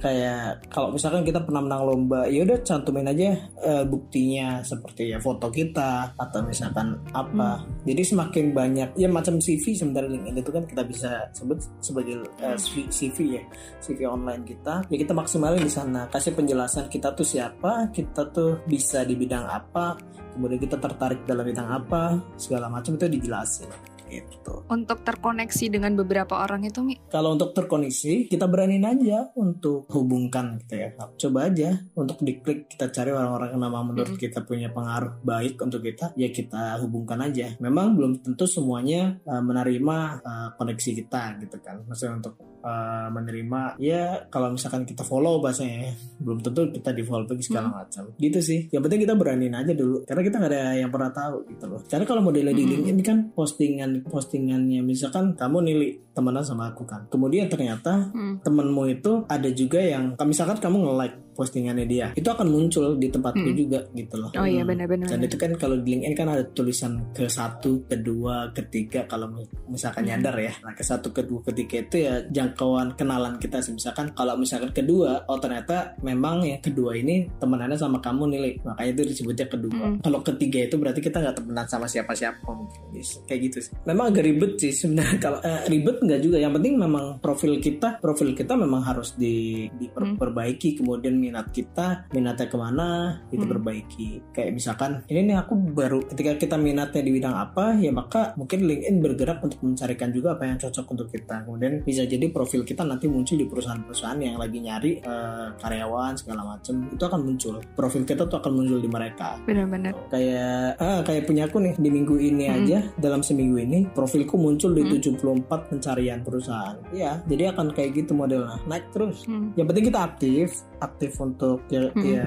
[0.00, 5.20] Kayak kalau misalkan kita pernah menang lomba, ya udah cantumin aja eh, buktinya seperti ya
[5.20, 7.60] foto kita atau misalkan apa.
[7.84, 12.56] Jadi semakin banyak ya macam CV sebenarnya LinkedIn itu kan kita bisa sebut sebagai eh,
[12.88, 13.42] CV ya,
[13.84, 14.88] CV online kita.
[14.88, 19.50] Ya kita maksimalin di sana, kasih penjelasan kita tuh siapa, kita tuh bisa di bidang
[19.50, 19.98] apa,
[20.38, 23.66] kemudian kita tertarik dalam bidang apa segala macam itu dijelasin
[24.10, 24.66] gitu.
[24.66, 26.98] Untuk terkoneksi dengan beberapa orang itu Mi?
[27.08, 30.90] Kalau untuk terkoneksi, kita beraniin aja untuk hubungkan gitu ya.
[30.98, 34.18] Coba aja untuk diklik kita cari orang-orang yang memang menurut Mm.
[34.18, 37.54] kita punya pengaruh baik untuk kita, ya kita hubungkan aja.
[37.62, 41.78] Memang belum tentu semuanya uh, menerima uh, koneksi kita gitu kan.
[41.86, 47.02] Maksudnya untuk uh, menerima ya kalau misalkan kita follow bahasanya ya, belum tentu kita di
[47.02, 47.74] follow back segala Mm.
[47.76, 48.04] macam.
[48.16, 48.60] Gitu sih.
[48.68, 51.80] Yang penting kita beraniin aja dulu karena kita nggak ada yang pernah tahu gitu loh.
[51.84, 52.70] Karena kalau modelnya di Mm.
[52.70, 57.06] LinkedIn ini kan postingan postingannya misalkan kamu nilai temenan sama aku kan.
[57.08, 58.42] Kemudian ternyata Hmm.
[58.42, 63.42] temenmu itu ada juga yang misalkan kamu nge-like postingannya dia itu akan muncul di tempatku
[63.42, 63.56] Mm.
[63.56, 64.70] juga gitu loh Oh iya Hmm.
[64.70, 65.08] benar-benar.
[65.08, 69.30] dan itu kan kalau di LinkedIn kan ada tulisan ke satu, kedua, ketiga kalau
[69.66, 70.10] misalkan Hmm.
[70.16, 70.52] nyadar ya.
[70.60, 73.72] Nah ke satu, kedua, ketiga itu ya jangkauan kenalan kita sih.
[73.72, 78.90] Misalkan kalau misalkan kedua, oh ternyata memang yang kedua ini temenannya sama kamu nih, makanya
[78.92, 79.74] itu disebutnya kedua.
[79.88, 79.98] Hmm.
[80.00, 82.80] Kalau ketiga itu berarti kita nggak temenan sama siapa-siapa mungkin.
[82.92, 83.72] Yes, Kayak gitu sih.
[83.84, 85.18] Memang agak ribet sih sebenarnya.
[85.24, 86.36] Kalau eh, ribet nggak juga.
[86.38, 90.16] Yang penting memang profil kita, profil kita memang harus di Hmm.
[90.16, 90.80] diperbaiki.
[90.80, 92.88] Kemudian minat kita, minatnya ke mana,
[93.28, 93.52] itu Hmm.
[93.52, 94.10] perbaiki.
[94.32, 98.64] Kayak misalkan ini nih aku baru ketika kita minatnya di bidang apa, ya maka mungkin
[98.64, 101.44] LinkedIn bergerak untuk mencarikan juga apa yang cocok untuk kita.
[101.44, 106.42] Kemudian bisa jadi profil kita nanti muncul di perusahaan-perusahaan yang lagi nyari eh, karyawan segala
[106.48, 106.88] macam.
[106.88, 107.60] Itu akan muncul.
[107.70, 109.92] Profil kita tuh akan muncul di mereka Benar-benar.
[110.08, 112.56] kayak ah kayak punya aku nih di minggu ini Hmm.
[112.58, 114.90] aja dalam seminggu ini profilku muncul di Hmm.
[114.92, 119.50] 74 pencarian perusahaan ya jadi akan kayak gitu modelnya naik terus Hmm.
[119.54, 120.46] yang penting kita aktif
[120.78, 122.04] aktif untuk ya, Hmm.
[122.04, 122.26] ya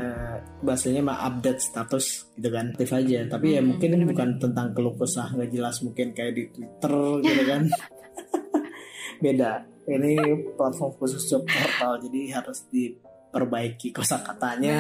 [0.60, 3.24] bahasanya mah update status gitu kan aktif aja.
[3.26, 6.96] Tapi ya Hmm, mungkin ini bukan tentang keluh kesah nggak jelas mungkin kayak di Twitter
[7.22, 7.64] gitu kan.
[9.24, 9.52] Beda.
[9.84, 10.16] Ini
[10.56, 14.80] platform khusus job portal jadi harus diperbaiki kosakatanya.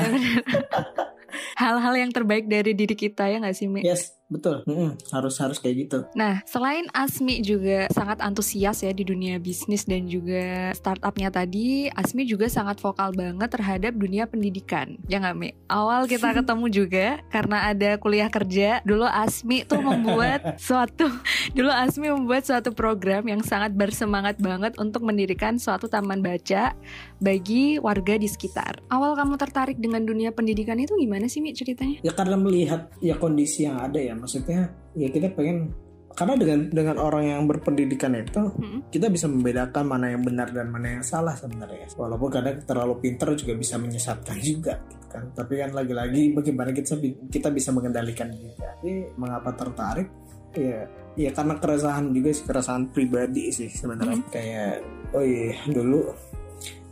[1.59, 3.81] Hal-hal yang terbaik dari diri kita ya nggak sih Mi?
[3.81, 9.01] yes betul Mm-mm, harus harus kayak gitu Nah, selain Asmi juga sangat antusias ya di
[9.01, 14.97] dunia bisnis dan juga startupnya tadi, Asmi juga sangat vokal banget terhadap dunia pendidikan.
[15.09, 15.49] Ya nggak, Mi?
[15.67, 18.81] Awal kita ketemu juga karena ada kuliah kerja.
[18.85, 21.09] Dulu Asmi tuh membuat suatu,
[21.53, 26.77] dulu Asmi membuat suatu program yang sangat bersemangat banget untuk mendirikan suatu taman baca
[27.17, 28.83] bagi warga di sekitar.
[28.91, 31.99] Awal kamu tertarik dengan dunia pendidikan itu gimana sih, Mi, ceritanya?
[32.03, 35.73] ya karena melihat ya kondisi yang ada ya maksudnya ya kita pengen
[36.13, 38.85] karena dengan dengan orang yang berpendidikan itu Hmm.
[38.93, 41.89] kita bisa membedakan mana yang benar dan mana yang salah sebenarnya.
[41.97, 45.33] Walaupun kadang terlalu pintar juga bisa menyesatkan juga gitu kan.
[45.33, 47.01] Tapi kan lagi-lagi bagaimana kita
[47.33, 48.77] kita bisa mengendalikan juga.
[48.77, 50.07] Jadi mengapa tertarik?
[50.53, 50.85] Ya
[51.17, 54.21] ya karena keresahan juga sih keresahan pribadi sih sebenarnya.
[54.29, 54.85] Kayak
[55.17, 56.13] oh iya dulu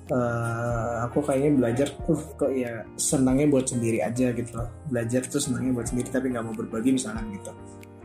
[0.09, 4.69] eh, aku kayaknya belajar tuh kok ya senangnya buat sendiri aja gitu loh.
[4.89, 7.51] Belajar tuh senangnya buat sendiri tapi nggak mau berbagi misalkan gitu.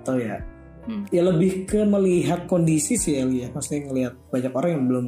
[0.04, 0.37] Atau ya
[0.87, 1.02] Hmm.
[1.11, 3.26] ya lebih ke melihat kondisi sih ya.
[3.26, 5.06] Lihat maksudnya ngelihat banyak orang yang belum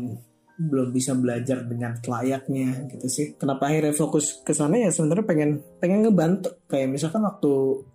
[0.58, 3.26] belum bisa belajar dengan layaknya gitu sih.
[3.38, 4.90] Kenapa akhirnya fokus ke sana ya?
[4.90, 6.50] Sebenarnya pengen pengen ngebantu.
[6.66, 7.50] Kayak misalkan waktu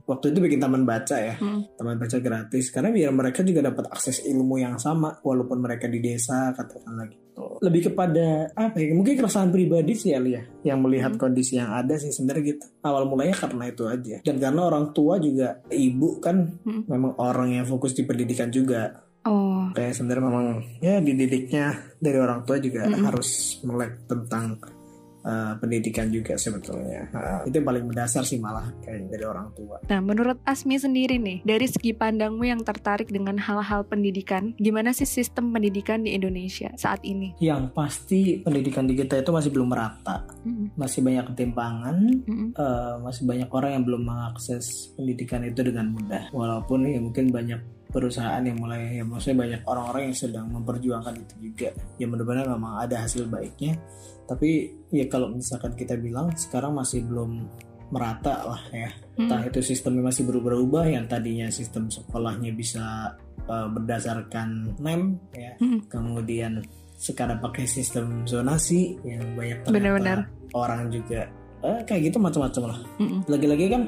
[0.07, 1.35] waktu itu bikin taman baca ya.
[1.35, 1.67] Hmm.
[1.75, 2.71] taman baca gratis.
[2.71, 7.22] Karena biar mereka juga dapat akses ilmu yang sama walaupun mereka di desa katakanlah gitu
[7.63, 10.21] lebih kepada apa ya mungkin keresahan pribadi sih ya
[10.61, 11.21] yang melihat Hmm.
[11.21, 15.17] kondisi yang ada sih sebenarnya gitu awal mulanya karena itu aja dan karena orang tua
[15.17, 16.85] juga ibu kan Hmm.
[16.85, 20.47] memang orang yang fokus di pendidikan juga Oh, kayak sebenarnya memang
[20.83, 23.07] ya dididiknya dari orang tua juga Mm-mm.
[23.07, 24.59] harus melek tentang
[25.23, 29.79] uh, pendidikan juga sebetulnya Nah, itu yang paling mendasar sih malah kayak dari orang tua
[29.89, 35.07] Nah, menurut Asmi sendiri nih, dari segi pandangmu yang tertarik dengan hal-hal pendidikan, gimana sih
[35.07, 37.35] sistem pendidikan di Indonesia saat ini?
[37.43, 40.75] yang pasti pendidikan di kita itu masih belum merata Mm-mm.
[40.79, 41.95] masih banyak ketimpangan
[42.27, 42.49] Mm-mm.
[42.55, 47.59] eh, masih banyak orang yang belum mengakses pendidikan itu dengan mudah walaupun ya mungkin banyak
[47.93, 51.69] perusahaan yang mulai ya maksudnya banyak orang-orang yang sedang memperjuangkan itu juga
[52.01, 53.77] ya mudah-mudahan memang ada hasil baiknya
[54.25, 54.49] tapi
[54.89, 57.45] ya kalau misalkan kita bilang sekarang masih belum
[57.89, 59.29] merata lah ya Hmm.
[59.29, 65.79] entah itu sistemnya masih berubah-ubah yang tadinya sistem sekolahnya bisa eh, berdasarkan NEM ya Hmm.
[65.85, 70.17] kemudian sekarang pakai sistem zonasi yang banyak ternyata Benar-benar.
[70.53, 71.27] orang juga
[71.61, 73.21] eh, kayak gitu macam-macam lah Mm-mm.
[73.27, 73.83] lagi-lagi kan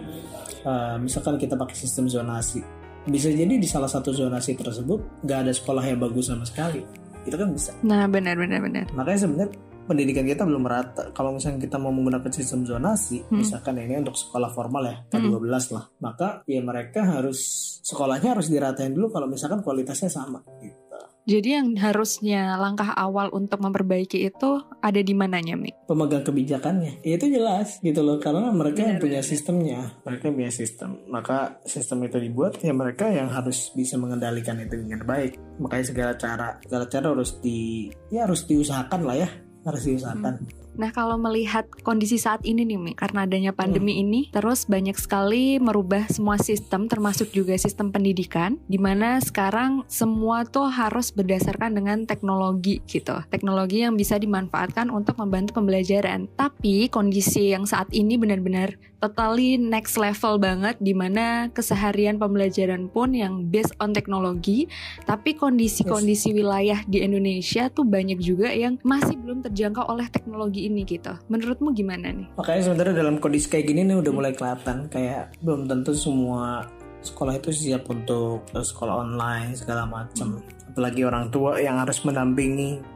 [0.62, 2.62] eh, misalkan kita pakai sistem zonasi
[3.06, 6.82] bisa jadi di salah satu zonasi tersebut nggak ada sekolah yang bagus sama sekali
[7.22, 8.86] itu kan bisa Nah, benar-benar benar.
[8.92, 9.54] makanya sebenarnya
[9.86, 13.40] pendidikan kita belum merata kalau misalnya kita mau menggunakan sistem zonasi Hmm.
[13.40, 17.40] misalkan ini untuk sekolah formal ya K12 lah maka ya mereka harus
[17.82, 20.78] sekolahnya harus diratain dulu kalau misalkan kualitasnya sama gitu
[21.26, 25.74] Jadi yang harusnya langkah awal untuk memperbaiki itu ada di mananya, Mi?
[25.90, 27.02] Pemegang kebijakannya.
[27.02, 29.32] Ya itu jelas gitu loh karena mereka yang Benar, punya benar.
[29.34, 29.80] sistemnya.
[30.06, 31.02] Mereka punya sistem.
[31.10, 35.42] Maka sistem itu dibuat ya mereka yang harus bisa mengendalikan itu dengan baik.
[35.58, 39.30] Makanya segala cara segala cara harus di ya harus diusahakan lah ya.
[39.66, 40.36] Harus diusahakan.
[40.76, 45.56] Nah, kalau melihat kondisi saat ini nih, Mi, karena adanya pandemi ini, terus banyak sekali
[45.58, 52.04] merubah semua sistem, termasuk juga sistem pendidikan, di mana sekarang semua tuh harus berdasarkan dengan
[52.04, 53.24] teknologi gitu.
[53.32, 56.28] Teknologi yang bisa dimanfaatkan untuk membantu pembelajaran.
[56.36, 63.14] Tapi kondisi yang saat ini benar-benar totally next level banget, di mana keseharian pembelajaran pun
[63.14, 64.66] yang based on teknologi,
[65.06, 70.82] tapi kondisi-kondisi wilayah di Indonesia tuh banyak juga yang masih belum terjangkau oleh teknologi ini
[70.84, 71.14] gitu.
[71.30, 72.28] Menurutmu gimana nih?
[72.36, 76.66] Makanya sebenarnya dalam kondisi kayak gini nih udah mulai kelihatan kayak belum tentu semua
[77.06, 80.42] sekolah itu siap untuk eh, sekolah online segala macam.
[80.74, 82.96] Apalagi orang tua yang harus mendampingi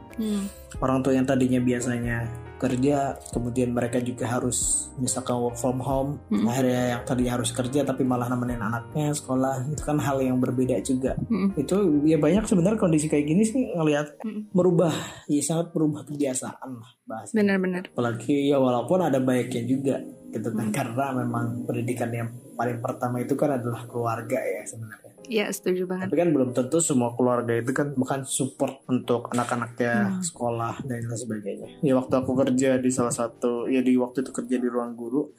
[0.84, 2.28] orang tua yang tadinya biasanya
[2.60, 6.44] kerja, kemudian mereka juga harus misalkan work from home, Mm.
[6.44, 10.76] akhirnya yang tadinya harus kerja tapi malah nemenin anaknya sekolah, itu kan hal yang berbeda
[10.84, 11.16] juga.
[11.26, 11.56] Mm.
[11.56, 14.52] Itu ya banyak sebenarnya kondisi kayak gini sih ngelihat Mm.
[14.52, 14.92] merubah,
[15.26, 17.88] ya sangat merubah kebiasaan lah bahasa Benar-benar.
[17.88, 19.96] apalagi ya walaupun ada baiknya juga
[20.30, 20.74] gitu kan Hmm.
[20.74, 26.08] karena memang pendidikan yang paling pertama itu kan adalah keluarga ya sebenarnya Iya, setuju banget.
[26.08, 30.22] tapi kan belum tentu semua keluarga itu kan bukan support untuk anak-anaknya Hmm.
[30.22, 34.30] sekolah dan lain sebagainya ya waktu aku kerja di salah satu ya di waktu itu
[34.30, 35.30] kerja di ruang guru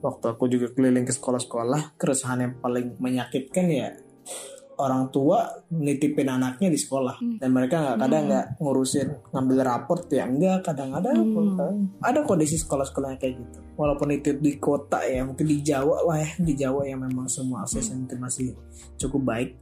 [0.00, 3.88] waktu aku juga keliling ke sekolah-sekolah keresahan yang paling menyakitkan ya
[4.76, 7.36] orang tua nitipin anaknya di sekolah Hmm.
[7.40, 8.28] dan mereka nggak kadang Hmm.
[8.30, 11.88] nggak ngurusin ngambil raport ya enggak kadang ada Hmm.
[11.98, 16.30] ada kondisi sekolah-sekolah kayak gitu walaupun itu di kota ya mungkin di Jawa lah ya
[16.38, 18.52] di Jawa yang memang semua aksesnya mungkin masih
[18.96, 19.56] cukup baik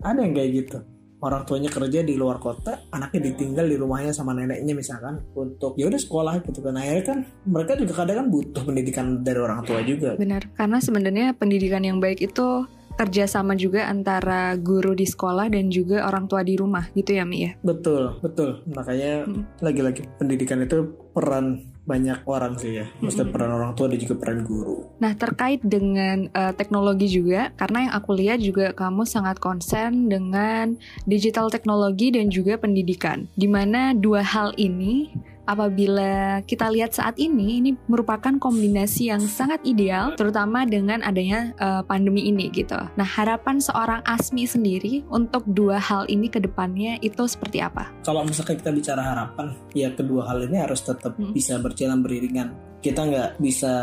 [0.00, 0.78] ada yang kayak gitu
[1.16, 5.88] orang tuanya kerja di luar kota anaknya ditinggal di rumahnya sama neneknya misalkan untuk ya
[5.88, 9.80] udah sekolah gitu kan akhirnya kan mereka juga kadang kan butuh pendidikan dari orang tua
[9.80, 15.68] juga Benar, karena sebenarnya pendidikan yang baik itu kerjasama juga antara guru di sekolah dan
[15.68, 17.52] juga orang tua di rumah gitu ya Mi ya.
[17.60, 18.64] betul betul.
[18.66, 19.44] Makanya Hmm.
[19.60, 22.86] lagi-lagi pendidikan itu peran banyak orang sih ya.
[22.98, 24.90] Maksudnya peran orang tua dan juga peran guru.
[24.98, 30.74] Nah terkait dengan eh, teknologi juga, karena yang aku lihat juga kamu sangat konsen dengan
[31.06, 35.14] digital teknologi dan juga pendidikan, di mana dua hal ini
[35.46, 41.82] apabila kita lihat saat ini ini merupakan kombinasi yang sangat ideal terutama dengan adanya eh,
[41.86, 42.76] pandemi ini gitu.
[42.76, 47.88] Nah, harapan seorang Asmi sendiri untuk dua hal ini ke depannya itu seperti apa?
[48.02, 51.32] kalau misalkan kita bicara harapan ya kedua hal ini harus tetap Hmm.
[51.32, 52.52] bisa berjalan beriringan
[52.86, 53.74] kita nggak bisa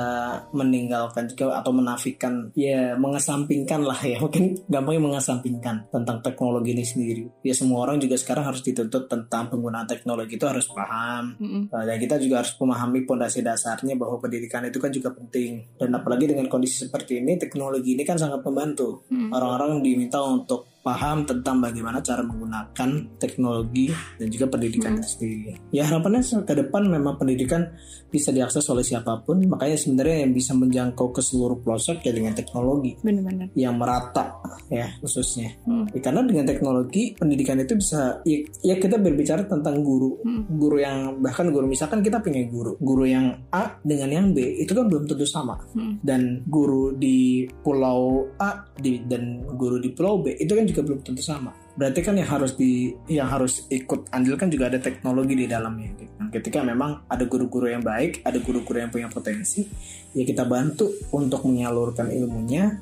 [0.55, 4.17] meninggalkan juga atau menafikan ya mengesampingkan lah ya.
[4.23, 7.23] Mungkin gampangnya mengesampingkan tentang teknologi ini sendiri.
[7.43, 11.35] Ya semua orang juga sekarang harus dituntut tentang penggunaan teknologi itu harus paham.
[11.35, 11.63] Mm-mm.
[11.67, 15.75] Uh, dan kita juga harus memahami pondasi dasarnya bahwa pendidikan itu kan juga penting.
[15.75, 21.23] Dan apalagi dengan kondisi seperti ini teknologi ini kan sangat membantu orang-orang diminta untuk paham
[21.23, 23.87] tentang bagaimana cara menggunakan teknologi
[24.19, 25.55] dan juga pendidikan itu sendiri.
[25.71, 27.71] Ya harapannya ke depan memang pendidikan
[28.11, 32.35] bisa diakses oleh siapa pun, makanya sebenarnya yang bisa menjangkau ke seluruh pelosok ya dengan
[32.35, 33.49] teknologi Benar-benar.
[33.55, 34.37] yang merata
[34.69, 35.55] ya khususnya.
[35.65, 35.87] Hmm.
[35.95, 40.45] Ya, karena dengan teknologi pendidikan itu bisa ya, ya kita berbicara tentang guru, Hmm.
[40.51, 44.75] guru yang bahkan guru misalkan kita punya guru, guru yang A dengan yang B itu
[44.75, 45.97] kan belum tentu sama Hmm.
[46.03, 50.99] dan guru di pulau A di, dan guru di pulau B itu kan juga belum
[51.05, 51.53] tentu sama.
[51.77, 55.93] Berarti kan yang harus di yang harus ikut andil kan juga ada teknologi di dalamnya.
[55.93, 56.11] gitu.
[56.17, 59.69] Nah, Ketika memang ada guru-guru yang baik, ada guru-guru yang punya potensi,
[60.17, 62.81] ya kita bantu untuk menyalurkan ilmunya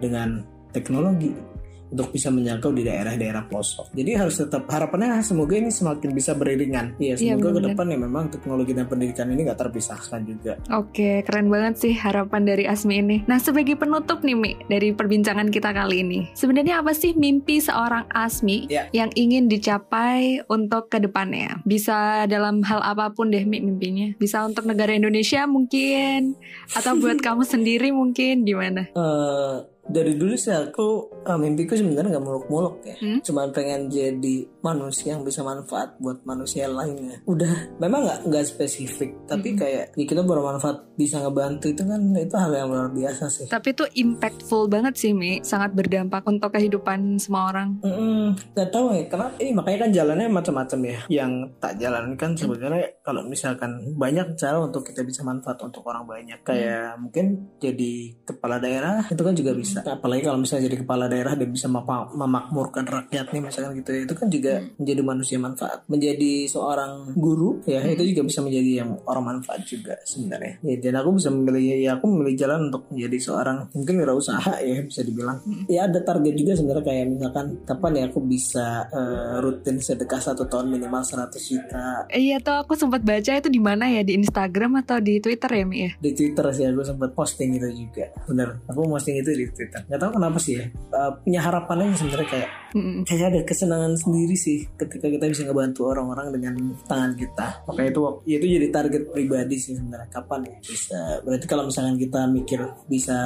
[0.00, 1.49] dengan teknologi
[1.90, 3.90] untuk bisa menjangkau di daerah-daerah pelosok.
[3.92, 6.94] Jadi harus tetap harapannya semoga ini semakin bisa beriringan.
[6.96, 7.68] Iya, Iya, semoga ke benar.
[7.68, 10.52] depan ya memang teknologi dan pendidikan ini nggak terpisahkan juga.
[10.70, 13.16] Oke, keren banget sih harapan dari Asmi ini.
[13.26, 16.20] Nah, sebagai penutup nih, Mi, dari perbincangan kita kali ini.
[16.32, 18.86] Sebenarnya apa sih mimpi seorang Asmi Ya.
[18.90, 21.58] yang ingin dicapai untuk ke depannya?
[21.62, 21.90] Bisa
[22.24, 24.14] dalam hal apa pun deh, Mi, mimpinya.
[24.16, 26.38] Bisa untuk negara Indonesia mungkin,
[26.70, 28.86] atau buat kamu sendiri mungkin, gimana?
[28.90, 29.56] Eh,
[29.90, 30.86] dari dulu sih aku
[31.20, 33.18] eh, mimpiku sebenarnya nggak muluk-muluk ya Hmm?
[33.20, 39.10] cuman pengen jadi manusia yang bisa manfaat buat manusia lainnya udah memang nggak nggak spesifik
[39.24, 39.58] tapi Hmm.
[39.58, 43.72] kayak ya kita bermanfaat bisa ngebantu itu kan itu hal yang luar biasa sih Tapi
[43.72, 45.40] itu impactful banget sih, Mi.
[45.40, 47.80] Sangat berdampak untuk kehidupan semua orang.
[47.80, 53.00] Mm, Gak tahu ya kenapa ini makanya kan jalannya macam-macam ya yang tak jalankan sebenarnya
[53.00, 57.26] kalau misalkan banyak cara untuk kita bisa manfaat untuk orang banyak kayak mungkin
[57.56, 61.48] jadi kepala daerah itu kan juga bisa bisa apalagi kalau misalnya jadi kepala daerah dia
[61.48, 64.00] bisa memakmurkan rakyatnya misalkan gitu ya.
[64.04, 65.78] Itu kan juga menjadi manusia manfaat.
[65.88, 70.60] Menjadi seorang guru ya itu juga bisa menjadi yang orang manfaat juga sebenarnya.
[70.60, 74.84] Ya, dan aku bisa memilih ya aku memilih jalan untuk menjadi seorang mungkin wirausaha ya
[74.84, 75.38] bisa dibilang.
[75.70, 80.44] Ya ada target juga sebenarnya kayak misalkan kapan ya aku bisa eh, rutin sedekah satu
[80.46, 82.04] tahun minimal 100 juta.
[82.10, 84.04] Iya tuh aku sempat baca itu di mana ya?
[84.04, 85.90] Di Instagram atau di Twitter ya Mi ya.
[86.00, 88.10] di Twitter sih aku sempat posting itu juga.
[88.26, 92.28] Bener aku posting itu di Twitter nggak tahu kenapa sih ya Eh, punya harapannya sebenarnya
[92.28, 93.02] kayak Mm-mm.
[93.06, 96.54] kayak ada kesenangan sendiri sih ketika kita bisa ngebantu orang-orang dengan
[96.86, 97.62] tangan kita.
[97.66, 100.10] Makanya itu ya itu jadi target pribadi sih sebenarnya.
[100.10, 101.00] Kapan ya bisa?
[101.22, 103.16] Berarti kalau misalkan kita mikir bisa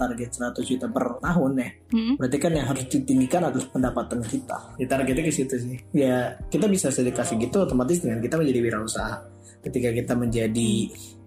[0.00, 2.14] target 100 juta per tahun ya Mm-mm.
[2.16, 4.58] berarti kan yang harus ditinggikan adalah pendapatan kita.
[4.80, 5.76] Ya targetnya ke situ sih.
[5.92, 10.70] Ya kita bisa sedekah segitu otomatis dengan kita menjadi wirausaha ketika kita menjadi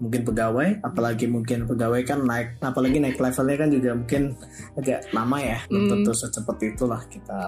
[0.01, 4.23] mungkin pegawai apalagi mungkin pegawai kan naik apalagi naik levelnya kan juga mungkin
[4.75, 5.91] agak lama ya belum Hmm.
[5.99, 7.39] tentu secepat itulah kita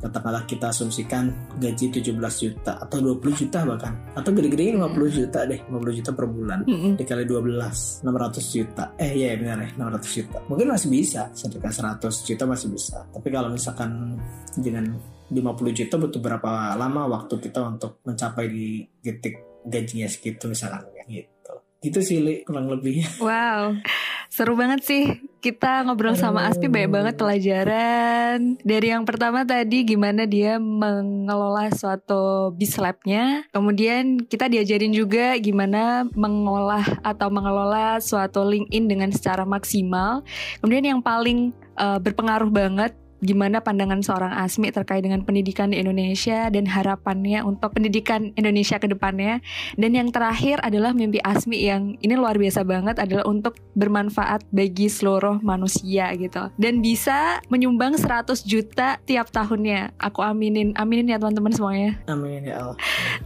[0.00, 1.28] katakanlah kita asumsikan
[1.58, 6.26] gaji 17 juta atau 20 juta bahkan atau gede-gede 50 juta deh 50 juta per
[6.26, 6.92] bulan Mm-mm.
[6.96, 12.00] dikali 12 600 juta eh iya benar ya 600 juta mungkin masih bisa sedekah 100
[12.28, 14.16] juta masih bisa tapi kalau misalkan
[14.56, 14.84] dengan
[15.28, 15.44] 50
[15.76, 21.38] juta butuh berapa lama waktu kita untuk mencapai di titik gajinya segitu misalkan gitu
[21.78, 23.78] gitu sih Li, kurang lebih Wow,
[24.26, 25.04] seru banget sih.
[25.38, 28.58] Kita ngobrol sama Aspi banyak banget pelajaran.
[28.58, 33.46] Dari yang pertama tadi gimana dia mengelola suatu bis labnya.
[33.54, 40.26] Kemudian kita diajarin juga gimana mengolah atau mengelola suatu LinkedIn dengan secara maksimal.
[40.58, 46.46] Kemudian yang paling eh, berpengaruh banget gimana pandangan seorang Asmi terkait dengan pendidikan di Indonesia
[46.48, 49.42] dan harapannya untuk pendidikan Indonesia ke depannya.
[49.74, 54.86] Dan yang terakhir adalah mimpi Asmi yang ini luar biasa banget adalah untuk bermanfaat bagi
[54.86, 56.50] seluruh manusia gitu.
[56.54, 59.98] Dan bisa menyumbang 100 juta tiap tahunnya.
[59.98, 61.98] Aku aminin, aminin ya teman-teman semuanya.
[62.06, 62.76] amin ya Allah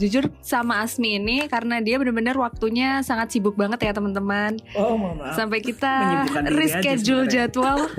[0.01, 4.57] Jujur sama Asmi ini karena dia benar-benar waktunya sangat sibuk banget ya teman-teman.
[4.79, 7.91] oh maaf Sampai kita reschedule jadwal,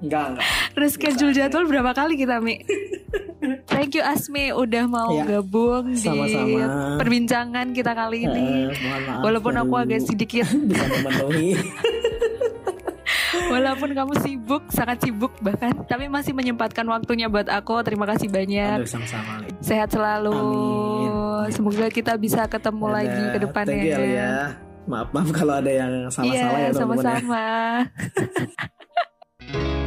[0.00, 0.46] enggak enggak
[0.78, 2.62] reschedule jadwal berapa kali kita Mi?
[3.66, 6.96] Thank you Asmi udah mau Ya, gabung di sama-sama.
[6.96, 8.70] perbincangan kita kali ini.
[8.70, 11.58] Eh, maaf Walaupun aku agak sedikit bisa memenuhi
[13.44, 17.84] Walaupun kamu sibuk, sangat sibuk bahkan, tapi masih menyempatkan waktunya buat aku.
[17.84, 18.80] Terima kasih banyak.
[18.80, 19.44] Aduh sama-sama.
[19.60, 20.32] Sehat selalu.
[20.32, 21.52] Amin.
[21.52, 23.74] Semoga kita bisa ketemu lagi ke depannya.
[23.76, 24.32] Thank you ya
[24.84, 27.44] maaf maaf kalau ada yang salah-salah Iya, ya teman-teman ya sama-sama.